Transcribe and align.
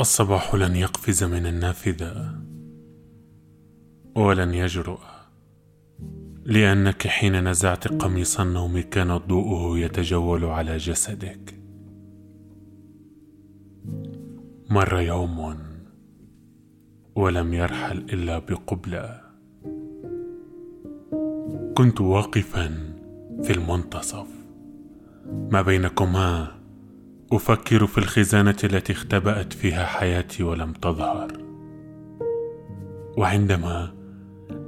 الصباح 0.00 0.54
لن 0.54 0.76
يقفز 0.76 1.24
من 1.24 1.46
النافذة 1.46 2.34
ولن 4.14 4.54
يجرؤ 4.54 4.98
لأنك 6.44 7.06
حين 7.06 7.48
نزعت 7.48 7.88
قميص 7.88 8.40
النوم 8.40 8.80
كان 8.80 9.16
ضوءه 9.16 9.78
يتجول 9.78 10.44
على 10.44 10.76
جسدك. 10.76 11.60
مر 14.70 15.00
يوم 15.00 15.69
ولم 17.14 17.54
يرحل 17.54 17.98
إلا 17.98 18.38
بقبلة. 18.38 19.20
كنت 21.76 22.00
واقفا 22.00 22.94
في 23.42 23.52
المنتصف. 23.52 24.26
ما 25.50 25.62
بينكما 25.62 26.48
أفكر 27.32 27.86
في 27.86 27.98
الخزانة 27.98 28.56
التي 28.64 28.92
اختبأت 28.92 29.52
فيها 29.52 29.86
حياتي 29.86 30.42
ولم 30.42 30.72
تظهر. 30.72 31.32
وعندما 33.16 33.94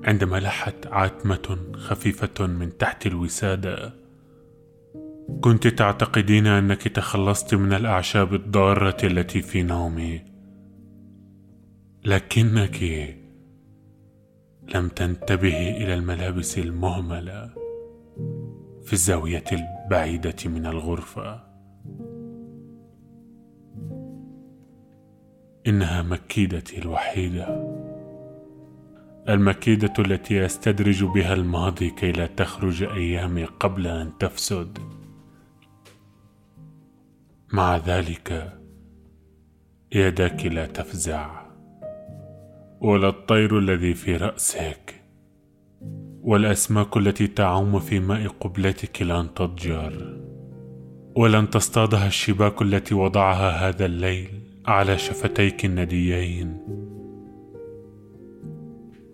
عندما 0.04 0.36
لحت 0.36 0.86
عتمة 0.86 1.58
خفيفة 1.74 2.46
من 2.46 2.78
تحت 2.78 3.06
الوسادة 3.06 3.94
كنت 5.40 5.68
تعتقدين 5.68 6.46
أنك 6.46 6.88
تخلصت 6.88 7.54
من 7.54 7.72
الأعشاب 7.72 8.34
الضارة 8.34 8.96
التي 9.04 9.42
في 9.42 9.62
نومي. 9.62 10.31
لكنك 12.04 12.82
لم 14.74 14.88
تنتبهي 14.88 15.84
إلى 15.84 15.94
الملابس 15.94 16.58
المهملة 16.58 17.50
في 18.82 18.92
الزاوية 18.92 19.44
البعيدة 19.52 20.36
من 20.44 20.66
الغرفة. 20.66 21.40
إنها 25.66 26.02
مكيدتي 26.02 26.78
الوحيدة. 26.78 27.72
المكيدة 29.28 29.92
التي 29.98 30.46
أستدرج 30.46 31.04
بها 31.04 31.34
الماضي 31.34 31.90
كي 31.90 32.12
لا 32.12 32.26
تخرج 32.26 32.82
أيامي 32.82 33.44
قبل 33.44 33.86
أن 33.86 34.18
تفسد. 34.18 34.78
مع 37.52 37.76
ذلك 37.76 38.58
يداك 39.92 40.46
لا 40.46 40.66
تفزع. 40.66 41.51
ولا 42.82 43.08
الطير 43.08 43.58
الذي 43.58 43.94
في 43.94 44.16
رأسك 44.16 44.94
والأسماك 46.22 46.96
التي 46.96 47.26
تعوم 47.26 47.78
في 47.78 48.00
ماء 48.00 48.28
قبلتك 48.28 49.02
لن 49.02 49.34
تضجر 49.34 50.20
ولن 51.16 51.50
تصطادها 51.50 52.06
الشباك 52.06 52.62
التي 52.62 52.94
وضعها 52.94 53.68
هذا 53.68 53.86
الليل 53.86 54.28
على 54.66 54.98
شفتيك 54.98 55.64
النديين. 55.64 56.58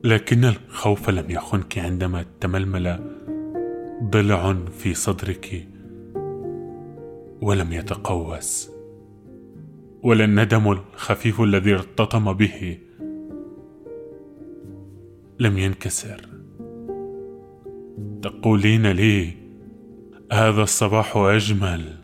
لكن 0.05 0.44
الخوف 0.44 1.11
لم 1.11 1.30
يخنك 1.30 1.78
عندما 1.78 2.24
تململ 2.41 3.14
ضلع 4.02 4.56
في 4.78 4.94
صدرك 4.94 5.69
ولم 7.41 7.72
يتقوس 7.72 8.70
ولا 10.02 10.24
الندم 10.24 10.70
الخفيف 10.70 11.41
الذي 11.41 11.74
ارتطم 11.74 12.33
به 12.33 12.78
لم 15.41 15.58
ينكسر. 15.58 16.20
تقولين 18.22 18.86
لي 18.86 19.33
هذا 20.33 20.63
الصباح 20.63 21.17
أجمل. 21.17 21.95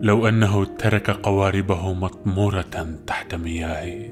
لو 0.00 0.28
أنه 0.28 0.64
ترك 0.64 1.10
قواربه 1.10 1.92
مطمورة 1.92 2.98
تحت 3.06 3.34
مياهي. 3.34 4.10